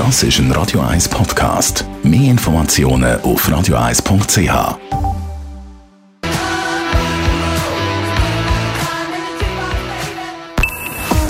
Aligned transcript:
Das 0.00 0.22
ist 0.22 0.38
ein 0.38 0.50
Radio 0.52 0.80
1 0.80 1.10
Podcast. 1.10 1.84
Mehr 2.02 2.30
Informationen 2.30 3.20
auf 3.20 3.46
radio1.ch. 3.46 4.78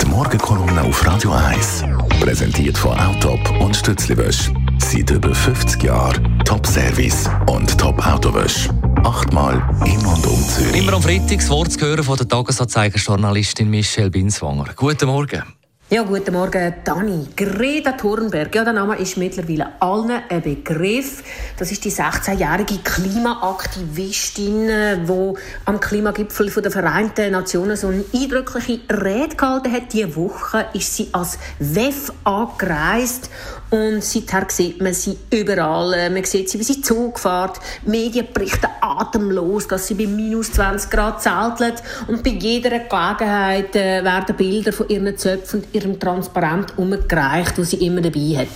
Die 0.01 0.05
Morgenkolumne 0.05 0.83
auf 0.83 1.05
Radio 1.05 1.33
1 1.33 1.83
präsentiert 2.21 2.77
von 2.77 2.97
Autop 2.97 3.41
und 3.59 3.75
Stützliwösch. 3.75 4.49
Seit 4.77 5.11
über 5.11 5.35
50 5.35 5.83
Jahren 5.83 6.41
Top-Service 6.45 7.29
und 7.47 7.77
Top-Autowösch. 7.77 8.69
Achtmal 9.03 9.55
in 9.83 9.99
und 10.05 10.25
um 10.25 10.47
Zürich. 10.47 10.81
Immer 10.81 10.93
am 10.93 11.01
Freitag 11.01 11.39
das 11.39 11.49
Wort 11.49 11.73
zu 11.73 11.81
hören 11.81 12.05
von 12.05 12.15
der 12.15 12.25
Tagesanzeiger-Journalistin 12.29 13.69
Michelle 13.69 14.09
Binswanger. 14.09 14.67
Guten 14.77 15.07
Morgen. 15.07 15.43
Ja, 15.93 16.03
guten 16.03 16.31
Morgen, 16.33 16.73
Dani. 16.85 17.27
Greta 17.35 17.91
Thunberg, 17.91 18.55
ja, 18.55 18.63
der 18.63 18.71
Name 18.71 18.95
ist 18.97 19.17
mittlerweile 19.17 19.73
allen 19.81 20.21
ein 20.29 20.41
Begriff. 20.41 21.21
Das 21.57 21.69
ist 21.69 21.83
die 21.83 21.91
16-jährige 21.91 22.77
Klimaaktivistin, 22.77 24.67
die 25.05 25.33
am 25.65 25.79
Klimagipfel 25.81 26.49
der 26.49 26.71
Vereinten 26.71 27.33
Nationen 27.33 27.75
so 27.75 27.89
eine 27.89 28.05
eindrückliche 28.13 28.79
Rede 28.89 29.35
gehalten 29.35 29.73
hat. 29.73 29.91
Diese 29.91 30.15
Woche 30.15 30.67
ist 30.73 30.95
sie 30.95 31.09
als 31.11 31.37
WEF 31.59 32.13
angereist 32.23 33.29
und 33.71 34.01
seither 34.01 34.45
sieht 34.49 34.81
man 34.81 34.93
sie 34.93 35.17
überall. 35.29 36.09
Man 36.09 36.23
sieht 36.23 36.49
sie, 36.49 36.59
wie 36.59 36.63
sie 36.63 36.81
Zug 36.81 37.19
fährt. 37.19 37.59
Medien 37.85 38.27
berichten 38.33 38.69
atemlos, 38.79 39.67
dass 39.67 39.87
sie 39.87 39.95
bei 39.95 40.07
minus 40.07 40.53
20 40.53 40.89
Grad 40.89 41.21
zeltet 41.21 41.83
und 42.07 42.23
bei 42.23 42.29
jeder 42.29 42.69
Gelegenheit 42.79 43.75
äh, 43.75 44.01
werden 44.03 44.37
Bilder 44.37 44.71
von 44.71 44.87
ihren 44.87 45.17
Zöpfen 45.17 45.61
und 45.61 45.80
ihrem 45.81 45.99
Transparent 45.99 46.77
umgereicht, 46.77 47.57
wo 47.57 47.63
sie 47.63 47.85
immer 47.85 48.01
dabei 48.01 48.37
hat. 48.37 48.47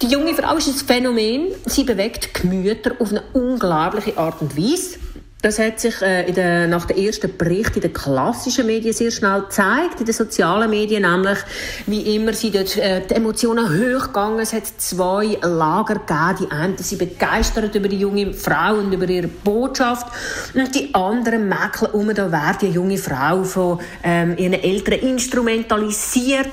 Die 0.00 0.08
junge 0.08 0.34
Frau 0.34 0.56
ist 0.56 0.68
ein 0.68 0.74
Phänomen. 0.74 1.48
Sie 1.66 1.84
bewegt 1.84 2.34
Gemüter 2.34 2.92
auf 2.98 3.10
eine 3.10 3.22
unglaubliche 3.32 4.18
Art 4.18 4.40
und 4.40 4.56
Weise. 4.56 4.98
Das 5.42 5.58
hat 5.58 5.80
sich 5.80 6.00
äh, 6.02 6.28
in 6.28 6.36
der, 6.36 6.68
nach 6.68 6.84
dem 6.84 6.96
ersten 6.96 7.36
Bericht 7.36 7.74
in 7.74 7.82
den 7.82 7.92
klassischen 7.92 8.64
Medien 8.64 8.94
sehr 8.94 9.10
schnell 9.10 9.40
gezeigt, 9.42 9.98
in 9.98 10.06
den 10.06 10.14
sozialen 10.14 10.70
Medien 10.70 11.02
nämlich, 11.02 11.38
wie 11.86 12.14
immer 12.14 12.32
sind 12.32 12.54
dort 12.54 12.76
äh, 12.76 13.02
die 13.04 13.14
Emotionen 13.16 13.68
hochgegangen. 13.68 14.38
Es 14.38 14.52
hat 14.52 14.68
zwei 14.78 15.36
Lager 15.42 15.94
gegeben. 15.94 16.36
Die 16.42 16.50
einen 16.52 16.78
sind 16.78 17.00
begeistert 17.00 17.74
über 17.74 17.88
die 17.88 17.98
junge 17.98 18.32
Frau 18.32 18.74
und 18.74 18.92
über 18.92 19.08
ihre 19.08 19.26
Botschaft 19.26 20.06
und 20.54 20.72
die 20.76 20.94
anderen 20.94 21.48
mäkeln 21.48 21.90
um, 21.90 22.14
da 22.14 22.30
wird 22.30 22.62
die 22.62 22.68
junge 22.68 22.96
Frau 22.96 23.42
von 23.42 23.80
ähm, 24.04 24.36
ihren 24.38 24.54
Eltern 24.54 25.00
instrumentalisiert. 25.00 26.50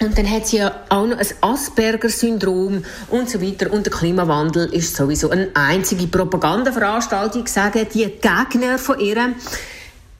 Und 0.00 0.16
dann 0.16 0.30
hat 0.30 0.46
sie 0.46 0.58
ja 0.58 0.84
auch 0.90 1.06
noch 1.06 1.18
ein 1.18 1.26
Asperger-Syndrom 1.40 2.84
und 3.08 3.28
so 3.28 3.42
weiter. 3.42 3.72
Und 3.72 3.86
der 3.86 3.92
Klimawandel 3.92 4.72
ist 4.72 4.96
sowieso 4.96 5.30
eine 5.30 5.50
einzige 5.54 6.06
Propagandaveranstaltung, 6.06 7.46
sagen 7.48 7.86
die 7.92 8.04
Gegner 8.04 8.78
von 8.78 9.00
ihr. 9.00 9.34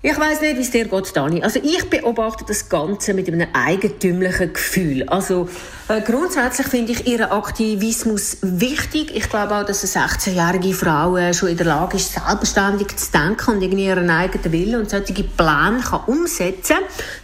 Ich 0.00 0.16
weiß 0.16 0.42
nicht, 0.42 0.56
wie 0.56 0.60
es 0.60 0.70
dir 0.70 0.84
geht, 0.84 1.16
Dani. 1.16 1.42
Also 1.42 1.58
ich 1.60 1.90
beobachte 1.90 2.44
das 2.46 2.68
Ganze 2.68 3.14
mit 3.14 3.26
einem 3.26 3.48
eigentümlichen 3.52 4.52
Gefühl. 4.52 5.02
Also 5.08 5.48
äh, 5.88 6.00
grundsätzlich 6.02 6.68
finde 6.68 6.92
ich 6.92 7.04
ihren 7.08 7.32
Aktivismus 7.32 8.36
wichtig. 8.42 9.10
Ich 9.16 9.28
glaube 9.28 9.56
auch, 9.56 9.64
dass 9.64 9.96
eine 9.96 10.06
16-jährige 10.06 10.72
Frau 10.72 11.16
äh, 11.16 11.34
schon 11.34 11.48
in 11.48 11.56
der 11.56 11.66
Lage 11.66 11.96
ist, 11.96 12.12
selbstständig 12.12 12.96
zu 12.96 13.10
denken 13.10 13.56
und 13.56 13.62
irgendwie 13.62 13.86
ihren 13.86 14.08
eigenen 14.08 14.52
Willen 14.52 14.80
und 14.82 14.90
solche 14.90 15.24
Pläne 15.24 15.80
kann 15.82 16.02
umsetzen 16.06 16.76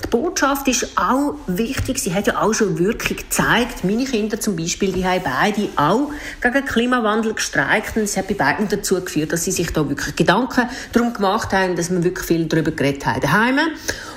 Die 0.03 0.09
Botschaft 0.09 0.67
ist 0.67 0.99
auch 0.99 1.37
wichtig. 1.47 2.01
Sie 2.01 2.13
hat 2.13 2.27
ja 2.27 2.43
auch 2.43 2.55
schon 2.55 2.77
wirklich 2.79 3.19
gezeigt. 3.19 3.85
Meine 3.85 4.05
Kinder 4.05 4.41
zum 4.41 4.57
Beispiel, 4.57 4.91
die 4.91 5.07
haben 5.07 5.23
beide 5.23 5.69
auch 5.77 6.11
gegen 6.41 6.55
den 6.55 6.65
Klimawandel 6.65 7.35
gestreikt 7.35 7.97
und 7.97 8.03
es 8.03 8.17
hat 8.17 8.27
bei 8.27 8.35
beiden 8.35 8.69
dazu 8.69 9.01
geführt, 9.01 9.33
dass 9.33 9.45
sie 9.45 9.53
sich 9.53 9.73
da 9.73 9.89
wirklich 9.89 10.17
Gedanken 10.17 10.69
darum 10.93 11.13
gemacht 11.13 11.53
haben, 11.53 11.77
dass 11.77 11.89
man 11.91 12.03
wirklich 12.03 12.27
viel 12.27 12.49
geredet 12.73 13.07
haben 13.07 13.21
daheim. 13.21 13.59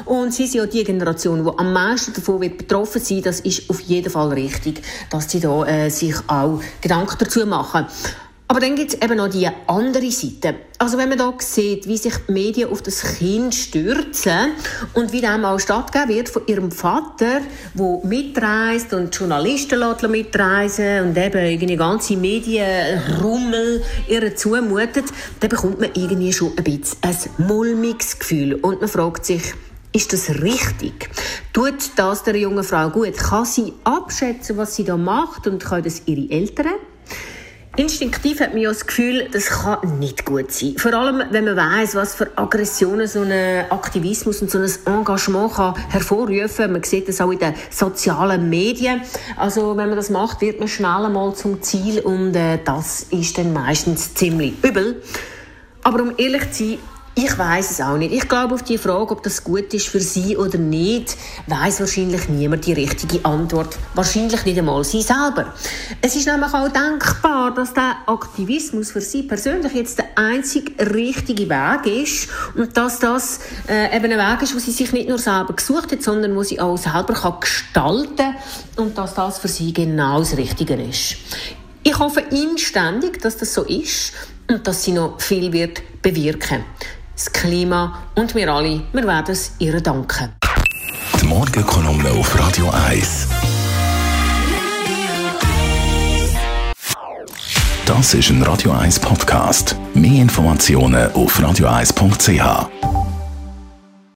Und 0.05 0.33
sie 0.33 0.47
sind 0.47 0.61
ja 0.61 0.65
die 0.65 0.83
Generation, 0.83 1.43
die 1.43 1.51
am 1.57 1.73
meisten 1.73 2.13
davon 2.13 2.41
wird 2.41 2.57
betroffen 2.57 3.01
sein. 3.01 3.21
Das 3.21 3.41
ist 3.41 3.69
auf 3.69 3.81
jeden 3.81 4.09
Fall 4.09 4.29
richtig, 4.29 4.81
dass 5.09 5.29
sie 5.29 5.39
da 5.39 5.65
äh, 5.65 5.89
sich 5.89 6.15
auch 6.27 6.61
Gedanken 6.81 7.15
dazu 7.19 7.45
machen. 7.45 7.87
Aber 8.49 8.61
dann 8.61 8.75
gibt 8.75 8.93
es 8.93 9.01
eben 9.01 9.17
noch 9.17 9.27
die 9.27 9.49
andere 9.67 10.09
Seite. 10.09 10.55
Also 10.77 10.97
wenn 10.97 11.09
man 11.09 11.17
da 11.17 11.33
sieht, 11.39 11.85
wie 11.85 11.97
sich 11.97 12.13
die 12.27 12.31
Medien 12.31 12.69
auf 12.69 12.81
das 12.81 13.17
Kind 13.17 13.53
stürzen 13.53 14.53
und 14.93 15.11
wie 15.11 15.19
dem 15.19 15.43
auch 15.43 15.59
stattgegeben 15.59 16.15
wird 16.15 16.29
von 16.29 16.47
ihrem 16.47 16.71
Vater, 16.71 17.41
der 17.73 17.99
mitreist 18.03 18.93
und 18.93 19.13
Journalisten 19.13 19.79
mitreisen 20.09 21.09
und 21.09 21.17
eben 21.17 21.45
irgendwie 21.45 21.75
ganze 21.75 22.15
Medienrummel 22.15 23.83
ihr 24.07 24.35
zumutet, 24.35 25.05
dann 25.41 25.49
bekommt 25.49 25.81
man 25.81 25.89
irgendwie 25.93 26.31
schon 26.31 26.53
ein 26.57 26.63
bisschen 26.63 26.97
ein 27.01 27.47
mulmiges 27.47 28.17
Gefühl. 28.17 28.55
Und 28.55 28.79
man 28.79 28.89
fragt 28.89 29.25
sich, 29.25 29.41
ist 29.91 30.13
das 30.13 30.29
richtig? 30.29 31.09
Tut 31.51 31.91
das 31.97 32.23
der 32.23 32.37
jungen 32.37 32.63
Frau 32.63 32.89
gut? 32.91 33.17
Kann 33.17 33.43
sie 33.43 33.73
abschätzen, 33.83 34.55
was 34.55 34.75
sie 34.75 34.85
da 34.85 34.95
macht 34.95 35.47
und 35.47 35.65
können 35.65 35.83
das 35.83 36.03
ihre 36.05 36.31
Eltern? 36.31 36.75
Instinktiv 37.77 38.39
hat 38.39 38.53
man 38.53 38.63
ja 38.63 38.69
das 38.69 38.87
Gefühl, 38.87 39.29
das 39.31 39.45
kann 39.49 39.99
nicht 39.99 40.25
gut 40.25 40.51
sein. 40.51 40.73
Vor 40.77 40.93
allem, 40.95 41.21
wenn 41.29 41.45
man 41.45 41.55
weiß, 41.55 41.93
was 41.93 42.15
für 42.15 42.35
Aggressionen 42.35 43.05
so 43.05 43.21
ein 43.21 43.69
Aktivismus 43.69 44.41
und 44.41 44.49
so 44.49 44.57
ein 44.57 44.71
Engagement 44.87 45.53
kann 45.53 45.75
hervorrufen. 45.89 46.71
Man 46.71 46.81
sieht 46.81 47.07
das 47.07 47.21
auch 47.21 47.29
in 47.29 47.37
den 47.37 47.53
sozialen 47.69 48.49
Medien. 48.49 49.01
Also, 49.35 49.77
wenn 49.77 49.89
man 49.89 49.95
das 49.95 50.09
macht, 50.09 50.41
wird 50.41 50.57
man 50.57 50.67
schnell 50.67 51.05
einmal 51.05 51.35
zum 51.35 51.61
Ziel 51.61 51.99
und 51.99 52.35
äh, 52.35 52.57
das 52.65 53.03
ist 53.11 53.37
dann 53.37 53.53
meistens 53.53 54.15
ziemlich 54.15 54.55
übel. 54.63 55.03
Aber 55.83 56.01
um 56.01 56.13
ehrlich 56.17 56.49
zu 56.51 56.63
sein, 56.69 56.79
ich 57.17 57.35
weiß 57.35 57.71
es 57.71 57.81
auch 57.81 57.97
nicht. 57.97 58.13
Ich 58.13 58.29
glaube 58.29 58.53
auf 58.53 58.61
die 58.61 58.77
Frage, 58.77 59.09
ob 59.09 59.23
das 59.23 59.43
gut 59.43 59.73
ist 59.73 59.87
für 59.87 59.99
sie 59.99 60.37
oder 60.37 60.59
nicht, 60.59 61.17
weiß 61.47 61.79
wahrscheinlich 61.79 62.29
niemand 62.29 62.67
die 62.67 62.73
richtige 62.73 63.25
Antwort. 63.25 63.75
Wahrscheinlich 63.95 64.45
nicht 64.45 64.59
einmal 64.59 64.83
sie 64.83 65.01
selber. 65.01 65.51
Es 65.99 66.15
ist 66.15 66.27
nämlich 66.27 66.53
auch 66.53 66.69
denkbar, 66.69 67.55
dass 67.55 67.73
der 67.73 67.95
Aktivismus 68.05 68.91
für 68.91 69.01
sie 69.01 69.23
persönlich 69.23 69.73
jetzt 69.73 69.97
der 69.97 70.09
einzig 70.15 70.75
richtige 70.79 71.49
Weg 71.49 72.03
ist 72.03 72.29
und 72.55 72.77
dass 72.77 72.99
das 72.99 73.39
äh, 73.67 73.97
eben 73.97 74.11
ein 74.11 74.19
Weg 74.19 74.43
ist, 74.43 74.53
wo 74.53 74.59
sie 74.59 74.71
sich 74.71 74.91
nicht 74.91 75.09
nur 75.09 75.17
selber 75.17 75.55
gesucht 75.55 75.91
hat, 75.91 76.03
sondern 76.03 76.35
wo 76.35 76.43
sie 76.43 76.59
auch 76.59 76.77
selber 76.77 77.15
kann 77.15 77.39
gestalten 77.39 78.35
und 78.75 78.95
dass 78.95 79.15
das 79.15 79.39
für 79.39 79.47
sie 79.47 79.73
genau 79.73 80.19
das 80.19 80.37
Richtige 80.37 80.75
ist. 80.75 81.15
Ich 81.81 81.97
hoffe 81.97 82.19
inständig, 82.19 83.23
dass 83.23 83.37
das 83.37 83.55
so 83.55 83.63
ist 83.63 84.13
und 84.47 84.67
dass 84.67 84.83
sie 84.83 84.91
noch 84.91 85.19
viel 85.19 85.51
wird 85.51 85.81
bewirken 86.03 86.63
das 87.17 87.33
Klima 87.33 88.03
und 88.15 88.35
wir 88.35 88.53
alle, 88.53 88.81
wir 88.93 89.03
werden 89.07 89.31
es 89.31 89.51
ihr 89.57 89.81
danken. 89.81 90.29
Die 91.19 91.25
Morgenkolumne 91.25 92.11
auf 92.11 92.39
Radio 92.39 92.69
1. 92.69 93.27
Das 97.85 98.13
ist 98.13 98.29
ein 98.29 98.43
Radio 98.43 98.71
1 98.71 98.99
Podcast. 98.99 99.75
Mehr 99.95 100.21
Informationen 100.21 101.11
auf 101.13 101.39
radio1.ch. 101.39 102.96